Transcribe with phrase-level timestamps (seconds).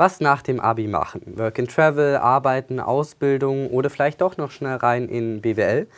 [0.00, 1.20] Was nach dem Abi machen?
[1.36, 5.88] Work and Travel, Arbeiten, Ausbildung oder vielleicht doch noch schnell rein in BWL?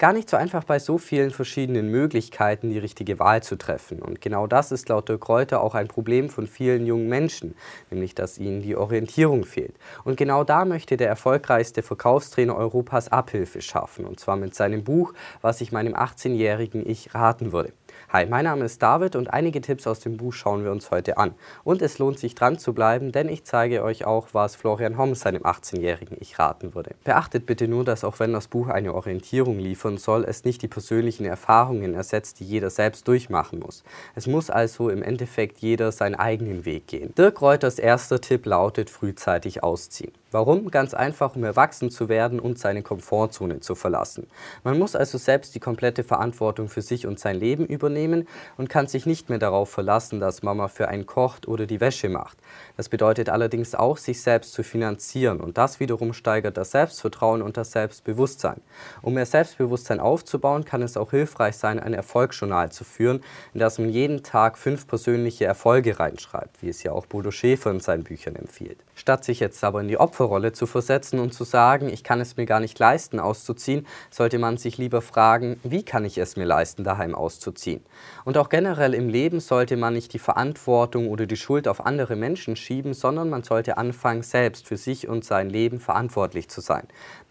[0.00, 4.02] Gar nicht so einfach bei so vielen verschiedenen Möglichkeiten die richtige Wahl zu treffen.
[4.02, 7.54] Und genau das ist laut Dirk Reuter auch ein Problem von vielen jungen Menschen,
[7.92, 9.76] nämlich dass ihnen die Orientierung fehlt.
[10.02, 14.06] Und genau da möchte der erfolgreichste Verkaufstrainer Europas Abhilfe schaffen.
[14.06, 17.72] Und zwar mit seinem Buch, was ich meinem 18-jährigen Ich raten würde.
[18.12, 21.16] Hi, mein Name ist David und einige Tipps aus dem Buch schauen wir uns heute
[21.16, 21.34] an.
[21.64, 25.14] Und es lohnt sich dran zu bleiben, denn ich zeige euch auch, was Florian Homm
[25.14, 26.94] seinem 18-jährigen Ich raten würde.
[27.04, 30.68] Beachtet bitte nur, dass auch wenn das Buch eine Orientierung liefern soll, es nicht die
[30.68, 33.82] persönlichen Erfahrungen ersetzt, die jeder selbst durchmachen muss.
[34.14, 37.14] Es muss also im Endeffekt jeder seinen eigenen Weg gehen.
[37.16, 40.12] Dirk Reuters erster Tipp lautet frühzeitig ausziehen.
[40.32, 40.70] Warum?
[40.70, 44.26] Ganz einfach, um erwachsen zu werden und seine Komfortzone zu verlassen.
[44.64, 48.86] Man muss also selbst die komplette Verantwortung für sich und sein Leben übernehmen und kann
[48.86, 52.38] sich nicht mehr darauf verlassen, dass Mama für einen kocht oder die Wäsche macht.
[52.78, 57.58] Das bedeutet allerdings auch, sich selbst zu finanzieren und das wiederum steigert das Selbstvertrauen und
[57.58, 58.62] das Selbstbewusstsein.
[59.02, 63.78] Um mehr Selbstbewusstsein aufzubauen, kann es auch hilfreich sein, ein Erfolgsjournal zu führen, in das
[63.78, 68.04] man jeden Tag fünf persönliche Erfolge reinschreibt, wie es ja auch Bodo Schäfer in seinen
[68.04, 68.78] Büchern empfiehlt.
[69.02, 72.20] Statt sich jetzt aber in die Opfer Opferrolle zu versetzen und zu sagen, ich kann
[72.20, 76.36] es mir gar nicht leisten, auszuziehen, sollte man sich lieber fragen, wie kann ich es
[76.36, 77.82] mir leisten, daheim auszuziehen.
[78.24, 82.14] Und auch generell im Leben sollte man nicht die Verantwortung oder die Schuld auf andere
[82.14, 86.86] Menschen schieben, sondern man sollte anfangen, selbst für sich und sein Leben verantwortlich zu sein.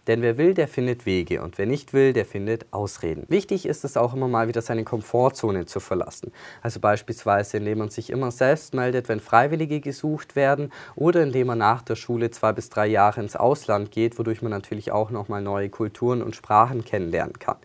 [0.08, 3.26] Denn wer will, der findet Wege und wer nicht will, der findet Ausreden.
[3.28, 6.32] Wichtig ist es auch immer mal wieder seine Komfortzone zu verlassen.
[6.64, 11.60] Also beispielsweise indem man sich immer selbst meldet, wenn Freiwillige gesucht werden oder indem man
[11.60, 15.44] nach der Schule zwei bis drei Jahre ins Ausland geht, wodurch man natürlich auch nochmal
[15.44, 17.58] neue Kulturen und Sprachen kennenlernen kann.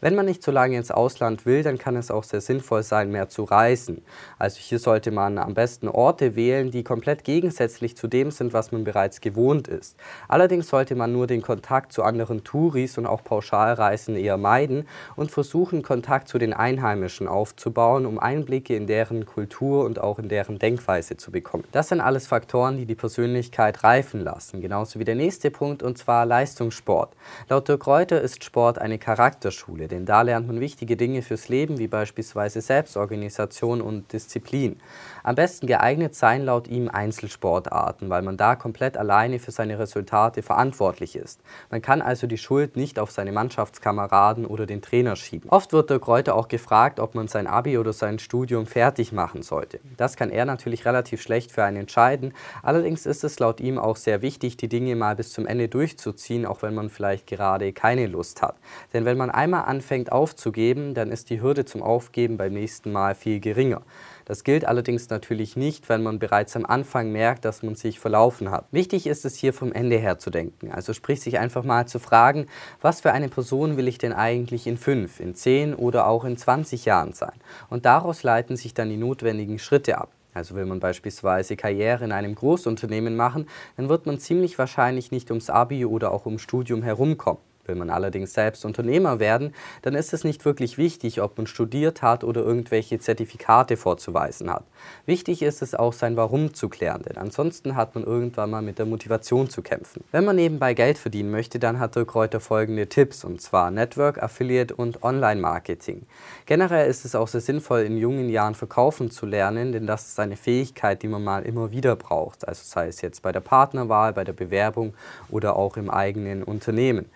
[0.00, 3.10] Wenn man nicht so lange ins Ausland will, dann kann es auch sehr sinnvoll sein,
[3.10, 4.02] mehr zu reisen.
[4.36, 8.72] Also hier sollte man am besten Orte wählen, die komplett gegensätzlich zu dem sind, was
[8.72, 9.96] man bereits gewohnt ist.
[10.26, 14.86] Allerdings sollte man nur den Kontakt Kontakt zu anderen Touris und auch Pauschalreisen eher meiden
[15.16, 20.28] und versuchen, Kontakt zu den Einheimischen aufzubauen, um Einblicke in deren Kultur und auch in
[20.28, 21.64] deren Denkweise zu bekommen.
[21.72, 25.98] Das sind alles Faktoren, die die Persönlichkeit reifen lassen, genauso wie der nächste Punkt, und
[25.98, 27.12] zwar Leistungssport.
[27.50, 31.78] Laut Dirk Reuter ist Sport eine Charakterschule, denn da lernt man wichtige Dinge fürs Leben,
[31.78, 34.80] wie beispielsweise Selbstorganisation und Disziplin.
[35.26, 40.42] Am besten geeignet seien laut ihm Einzelsportarten, weil man da komplett alleine für seine Resultate
[40.42, 41.40] verantwortlich ist.
[41.70, 45.48] Man kann also die Schuld nicht auf seine Mannschaftskameraden oder den Trainer schieben.
[45.48, 49.42] Oft wird der Kräuter auch gefragt, ob man sein Abi oder sein Studium fertig machen
[49.42, 49.80] sollte.
[49.96, 52.34] Das kann er natürlich relativ schlecht für einen entscheiden.
[52.62, 56.44] Allerdings ist es laut ihm auch sehr wichtig, die Dinge mal bis zum Ende durchzuziehen,
[56.44, 58.56] auch wenn man vielleicht gerade keine Lust hat.
[58.92, 63.14] Denn wenn man einmal anfängt aufzugeben, dann ist die Hürde zum Aufgeben beim nächsten Mal
[63.14, 63.80] viel geringer.
[64.24, 68.50] Das gilt allerdings natürlich nicht, wenn man bereits am Anfang merkt, dass man sich verlaufen
[68.50, 68.66] hat.
[68.70, 70.70] Wichtig ist es hier vom Ende her zu denken.
[70.70, 72.46] Also sprich sich einfach mal zu fragen,
[72.80, 76.36] was für eine Person will ich denn eigentlich in fünf, in zehn oder auch in
[76.36, 77.34] 20 Jahren sein?
[77.68, 80.10] Und daraus leiten sich dann die notwendigen Schritte ab.
[80.32, 83.46] Also will man beispielsweise Karriere in einem Großunternehmen machen,
[83.76, 87.40] dann wird man ziemlich wahrscheinlich nicht ums Abi oder auch ums Studium herumkommen.
[87.66, 92.02] Will man allerdings selbst Unternehmer werden, dann ist es nicht wirklich wichtig, ob man studiert
[92.02, 94.64] hat oder irgendwelche Zertifikate vorzuweisen hat.
[95.06, 98.78] Wichtig ist es auch, sein Warum zu klären, denn ansonsten hat man irgendwann mal mit
[98.78, 100.04] der Motivation zu kämpfen.
[100.12, 104.22] Wenn man nebenbei Geld verdienen möchte, dann hat Dirk Reuter folgende Tipps, und zwar Network,
[104.22, 106.06] Affiliate und Online-Marketing.
[106.46, 110.20] Generell ist es auch sehr sinnvoll, in jungen Jahren verkaufen zu lernen, denn das ist
[110.20, 114.12] eine Fähigkeit, die man mal immer wieder braucht, also sei es jetzt bei der Partnerwahl,
[114.12, 114.94] bei der Bewerbung
[115.30, 117.06] oder auch im eigenen Unternehmen.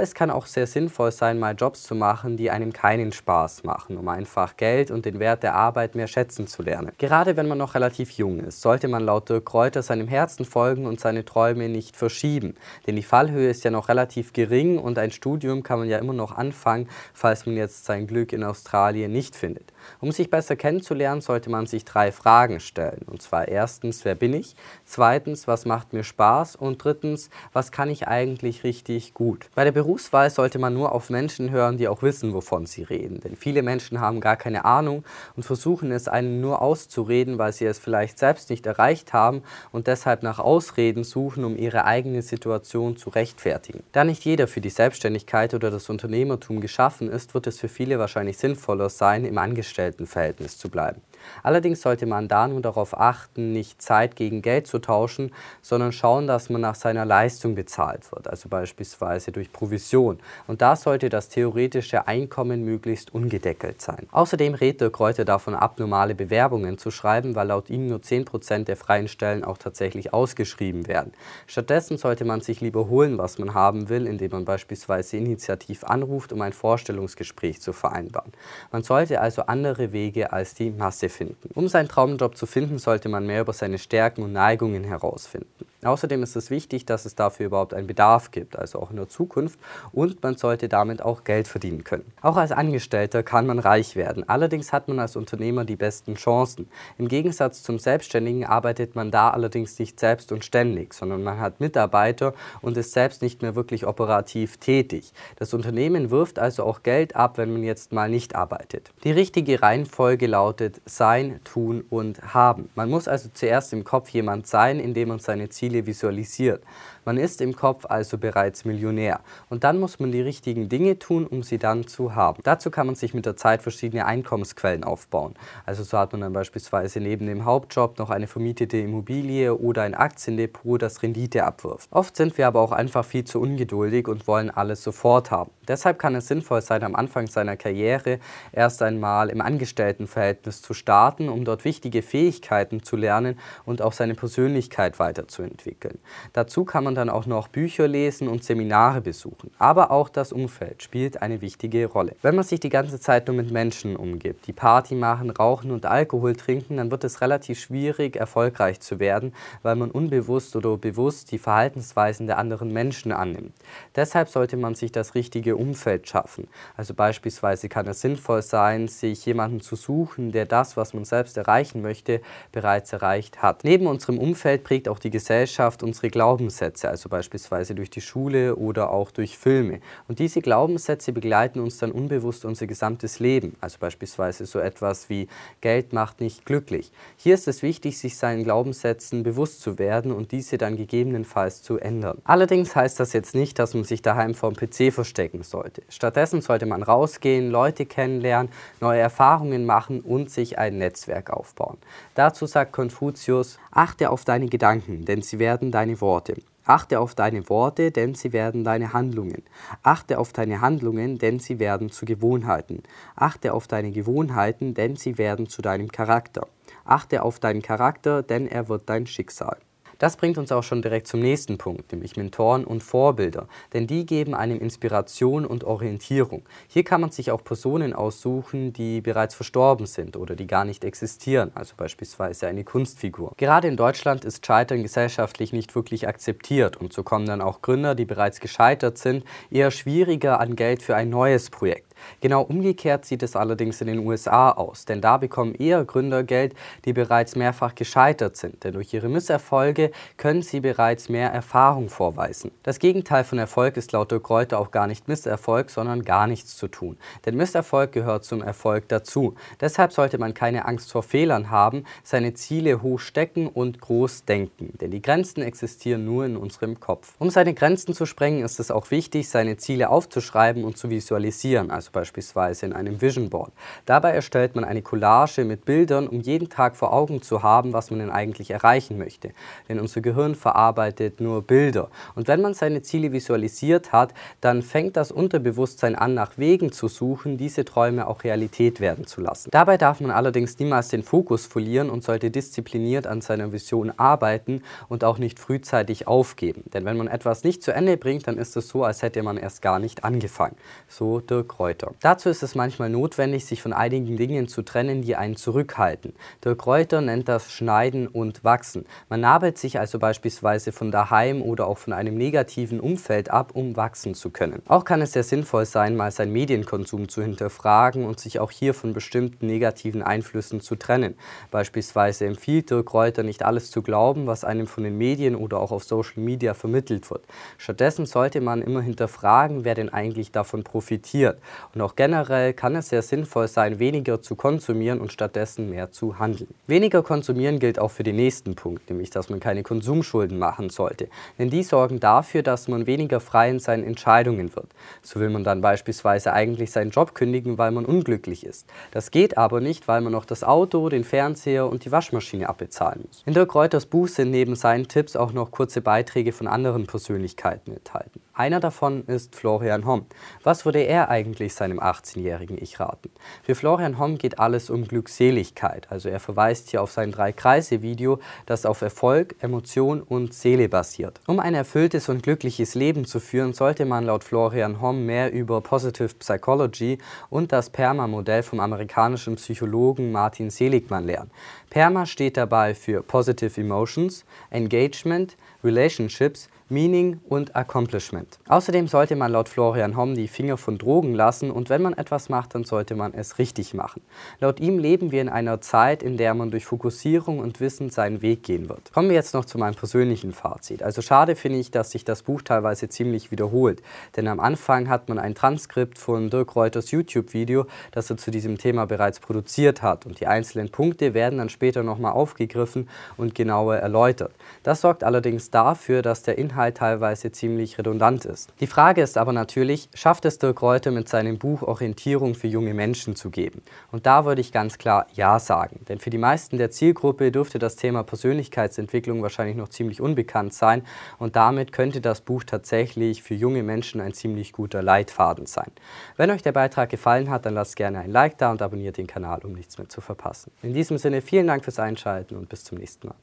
[0.00, 3.98] Es kann auch sehr sinnvoll sein, mal Jobs zu machen, die einem keinen Spaß machen,
[3.98, 6.92] um einfach Geld und den Wert der Arbeit mehr schätzen zu lernen.
[6.96, 10.86] Gerade wenn man noch relativ jung ist, sollte man laut Dirk Kräuter seinem Herzen folgen
[10.86, 12.54] und seine Träume nicht verschieben.
[12.86, 16.14] Denn die Fallhöhe ist ja noch relativ gering und ein Studium kann man ja immer
[16.14, 19.72] noch anfangen, falls man jetzt sein Glück in Australien nicht findet.
[20.00, 23.02] Um sich besser kennenzulernen, sollte man sich drei Fragen stellen.
[23.06, 24.54] Und zwar erstens, wer bin ich?
[24.84, 26.56] Zweitens, was macht mir Spaß?
[26.56, 29.48] Und drittens, was kann ich eigentlich richtig gut?
[29.54, 33.18] Bei der Berufswahl sollte man nur auf Menschen hören, die auch wissen, wovon sie reden.
[33.18, 35.02] Denn viele Menschen haben gar keine Ahnung
[35.34, 39.42] und versuchen es einem nur auszureden, weil sie es vielleicht selbst nicht erreicht haben
[39.72, 43.82] und deshalb nach Ausreden suchen, um ihre eigene Situation zu rechtfertigen.
[43.90, 47.98] Da nicht jeder für die Selbstständigkeit oder das Unternehmertum geschaffen ist, wird es für viele
[47.98, 51.02] wahrscheinlich sinnvoller sein, im Angestelltenverhältnis zu bleiben.
[51.42, 56.26] Allerdings sollte man da nur darauf achten, nicht Zeit gegen Geld zu tauschen, sondern schauen,
[56.26, 60.18] dass man nach seiner Leistung bezahlt wird, also beispielsweise durch Provision.
[60.46, 64.06] Und da sollte das theoretische Einkommen möglichst ungedeckelt sein.
[64.10, 68.64] Außerdem rät der Kräuter davon ab, normale Bewerbungen zu schreiben, weil laut ihm nur 10%
[68.64, 71.12] der freien Stellen auch tatsächlich ausgeschrieben werden.
[71.46, 76.32] Stattdessen sollte man sich lieber holen, was man haben will, indem man beispielsweise initiativ anruft,
[76.32, 78.32] um ein Vorstellungsgespräch zu vereinbaren.
[78.70, 81.50] Man sollte also andere Wege als die Masse finden.
[81.54, 85.66] Um seinen Traumjob zu finden, sollte man mehr über seine Stärken und Neigungen herausfinden.
[85.84, 89.08] Außerdem ist es wichtig, dass es dafür überhaupt einen Bedarf gibt, also auch in der
[89.08, 89.58] Zukunft,
[89.90, 92.12] und man sollte damit auch Geld verdienen können.
[92.20, 96.68] Auch als Angestellter kann man reich werden, allerdings hat man als Unternehmer die besten Chancen.
[96.98, 101.58] Im Gegensatz zum Selbstständigen arbeitet man da allerdings nicht selbst und ständig, sondern man hat
[101.58, 105.12] Mitarbeiter und ist selbst nicht mehr wirklich operativ tätig.
[105.36, 108.92] Das Unternehmen wirft also auch Geld ab, wenn man jetzt mal nicht arbeitet.
[109.02, 112.68] Die richtige Reihenfolge lautet Sein, Tun und Haben.
[112.76, 116.62] Man muss also zuerst im Kopf jemand sein, indem man seine Ziele Ziele visualisiert.
[117.04, 119.20] Man ist im Kopf also bereits Millionär.
[119.50, 122.40] Und dann muss man die richtigen Dinge tun, um sie dann zu haben.
[122.44, 125.34] Dazu kann man sich mit der Zeit verschiedene Einkommensquellen aufbauen.
[125.66, 129.94] Also so hat man dann beispielsweise neben dem Hauptjob noch eine vermietete Immobilie oder ein
[129.94, 131.88] Aktiendepot, das Rendite abwirft.
[131.90, 135.50] Oft sind wir aber auch einfach viel zu ungeduldig und wollen alles sofort haben.
[135.68, 138.18] Deshalb kann es sinnvoll sein, am Anfang seiner Karriere
[138.52, 144.14] erst einmal im Angestelltenverhältnis zu starten, um dort wichtige Fähigkeiten zu lernen und auch seine
[144.14, 145.98] Persönlichkeit weiterzuentwickeln.
[146.32, 149.50] Dazu kann man man dann auch noch Bücher lesen und Seminare besuchen.
[149.58, 152.14] Aber auch das Umfeld spielt eine wichtige Rolle.
[152.20, 155.86] Wenn man sich die ganze Zeit nur mit Menschen umgibt, die Party machen, rauchen und
[155.86, 161.32] Alkohol trinken, dann wird es relativ schwierig, erfolgreich zu werden, weil man unbewusst oder bewusst
[161.32, 163.54] die Verhaltensweisen der anderen Menschen annimmt.
[163.96, 166.48] Deshalb sollte man sich das richtige Umfeld schaffen.
[166.76, 171.38] Also beispielsweise kann es sinnvoll sein, sich jemanden zu suchen, der das, was man selbst
[171.38, 172.20] erreichen möchte,
[172.52, 173.64] bereits erreicht hat.
[173.64, 176.81] Neben unserem Umfeld prägt auch die Gesellschaft unsere Glaubenssätze.
[176.82, 179.80] Glaubenssätze, also beispielsweise durch die Schule oder auch durch Filme.
[180.08, 185.28] Und diese Glaubenssätze begleiten uns dann unbewusst unser gesamtes Leben, also beispielsweise so etwas wie
[185.60, 186.92] Geld macht nicht glücklich.
[187.16, 191.78] Hier ist es wichtig, sich seinen Glaubenssätzen bewusst zu werden und diese dann gegebenenfalls zu
[191.78, 192.18] ändern.
[192.24, 195.82] Allerdings heißt das jetzt nicht, dass man sich daheim vor dem PC verstecken sollte.
[195.88, 198.50] Stattdessen sollte man rausgehen, Leute kennenlernen,
[198.80, 201.78] neue Erfahrungen machen und sich ein Netzwerk aufbauen.
[202.14, 206.34] Dazu sagt Konfuzius, achte auf deine Gedanken, denn sie werden deine Worte.
[206.64, 209.42] Achte auf deine Worte, denn sie werden deine Handlungen.
[209.82, 212.82] Achte auf deine Handlungen, denn sie werden zu Gewohnheiten.
[213.16, 216.46] Achte auf deine Gewohnheiten, denn sie werden zu deinem Charakter.
[216.84, 219.58] Achte auf deinen Charakter, denn er wird dein Schicksal.
[220.02, 224.04] Das bringt uns auch schon direkt zum nächsten Punkt, nämlich Mentoren und Vorbilder, denn die
[224.04, 226.42] geben einem Inspiration und Orientierung.
[226.66, 230.82] Hier kann man sich auch Personen aussuchen, die bereits verstorben sind oder die gar nicht
[230.82, 233.34] existieren, also beispielsweise eine Kunstfigur.
[233.36, 237.94] Gerade in Deutschland ist Scheitern gesellschaftlich nicht wirklich akzeptiert und so kommen dann auch Gründer,
[237.94, 239.22] die bereits gescheitert sind,
[239.52, 241.91] eher schwieriger an Geld für ein neues Projekt.
[242.20, 246.54] Genau umgekehrt sieht es allerdings in den USA aus, denn da bekommen eher Gründer Geld,
[246.84, 252.50] die bereits mehrfach gescheitert sind, denn durch ihre Misserfolge können sie bereits mehr Erfahrung vorweisen.
[252.62, 256.56] Das Gegenteil von Erfolg ist laut Dirk Reuter auch gar nicht Misserfolg, sondern gar nichts
[256.56, 259.34] zu tun, denn Misserfolg gehört zum Erfolg dazu.
[259.60, 264.76] Deshalb sollte man keine Angst vor Fehlern haben, seine Ziele hoch stecken und groß denken,
[264.80, 267.14] denn die Grenzen existieren nur in unserem Kopf.
[267.18, 271.70] Um seine Grenzen zu sprengen, ist es auch wichtig, seine Ziele aufzuschreiben und zu visualisieren,
[271.70, 273.52] also beispielsweise in einem Vision Board.
[273.86, 277.90] Dabei erstellt man eine Collage mit Bildern, um jeden Tag vor Augen zu haben, was
[277.90, 279.30] man denn eigentlich erreichen möchte.
[279.68, 281.88] Denn unser Gehirn verarbeitet nur Bilder.
[282.14, 286.88] Und wenn man seine Ziele visualisiert hat, dann fängt das Unterbewusstsein an, nach Wegen zu
[286.88, 289.50] suchen, diese Träume auch Realität werden zu lassen.
[289.50, 294.62] Dabei darf man allerdings niemals den Fokus verlieren und sollte diszipliniert an seiner Vision arbeiten
[294.88, 296.64] und auch nicht frühzeitig aufgeben.
[296.72, 299.36] Denn wenn man etwas nicht zu Ende bringt, dann ist es so, als hätte man
[299.36, 300.56] erst gar nicht angefangen.
[300.88, 301.81] So Dirk Reuter.
[301.82, 301.94] Kräuter.
[302.00, 306.14] Dazu ist es manchmal notwendig, sich von einigen Dingen zu trennen, die einen zurückhalten.
[306.44, 308.86] Der Kräuter nennt das Schneiden und Wachsen.
[309.08, 313.76] Man nabelt sich also beispielsweise von daheim oder auch von einem negativen Umfeld ab, um
[313.76, 314.62] wachsen zu können.
[314.68, 318.74] Auch kann es sehr sinnvoll sein, mal seinen Medienkonsum zu hinterfragen und sich auch hier
[318.74, 321.16] von bestimmten negativen Einflüssen zu trennen.
[321.50, 325.72] Beispielsweise empfiehlt der Kräuter nicht alles zu glauben, was einem von den Medien oder auch
[325.72, 327.24] auf Social Media vermittelt wird.
[327.58, 331.38] Stattdessen sollte man immer hinterfragen, wer denn eigentlich davon profitiert
[331.74, 336.18] Und auch generell kann es sehr sinnvoll sein, weniger zu konsumieren und stattdessen mehr zu
[336.18, 336.52] handeln.
[336.66, 341.08] Weniger konsumieren gilt auch für den nächsten Punkt, nämlich dass man keine Konsumschulden machen sollte.
[341.38, 344.68] Denn die sorgen dafür, dass man weniger frei in seinen Entscheidungen wird.
[345.02, 348.66] So will man dann beispielsweise eigentlich seinen Job kündigen, weil man unglücklich ist.
[348.90, 353.04] Das geht aber nicht, weil man noch das Auto, den Fernseher und die Waschmaschine abbezahlen
[353.06, 353.22] muss.
[353.26, 357.72] In Dirk Reuters Buch sind neben seinen Tipps auch noch kurze Beiträge von anderen Persönlichkeiten
[357.72, 358.20] enthalten.
[358.34, 360.06] Einer davon ist Florian Homm.
[360.42, 363.10] Was würde er eigentlich seinem 18-jährigen Ich raten?
[363.42, 365.88] Für Florian Homm geht alles um Glückseligkeit.
[365.90, 371.20] Also er verweist hier auf sein Drei-Kreise-Video, das auf Erfolg, Emotion und Seele basiert.
[371.26, 375.60] Um ein erfülltes und glückliches Leben zu führen, sollte man laut Florian Homm mehr über
[375.60, 376.96] Positive Psychology
[377.28, 381.30] und das PERMA-Modell vom amerikanischen Psychologen Martin Seligmann lernen.
[381.68, 388.38] PERMA steht dabei für Positive Emotions, Engagement, Relationships, Meaning und Accomplishment.
[388.48, 392.30] Außerdem sollte man laut Florian Homm die Finger von Drogen lassen und wenn man etwas
[392.30, 394.00] macht, dann sollte man es richtig machen.
[394.40, 398.22] Laut ihm leben wir in einer Zeit, in der man durch Fokussierung und Wissen seinen
[398.22, 398.90] Weg gehen wird.
[398.92, 400.82] Kommen wir jetzt noch zu meinem persönlichen Fazit.
[400.82, 403.82] Also schade finde ich, dass sich das Buch teilweise ziemlich wiederholt,
[404.16, 408.56] denn am Anfang hat man ein Transkript von Dirk Reuters YouTube-Video, das er zu diesem
[408.56, 412.88] Thema bereits produziert hat und die einzelnen Punkte werden dann später nochmal aufgegriffen
[413.18, 414.32] und genauer erläutert.
[414.62, 418.52] Das sorgt allerdings dafür, dass der Inhalt Inhalt teilweise ziemlich redundant ist.
[418.60, 422.72] Die Frage ist aber natürlich, schafft es Dirk Reuter mit seinem Buch Orientierung für junge
[422.72, 423.62] Menschen zu geben?
[423.90, 427.58] Und da würde ich ganz klar Ja sagen, denn für die meisten der Zielgruppe dürfte
[427.58, 430.84] das Thema Persönlichkeitsentwicklung wahrscheinlich noch ziemlich unbekannt sein
[431.18, 435.72] und damit könnte das Buch tatsächlich für junge Menschen ein ziemlich guter Leitfaden sein.
[436.16, 439.08] Wenn euch der Beitrag gefallen hat, dann lasst gerne ein Like da und abonniert den
[439.08, 440.52] Kanal, um nichts mehr zu verpassen.
[440.62, 443.16] In diesem Sinne vielen Dank fürs Einschalten und bis zum nächsten Mal.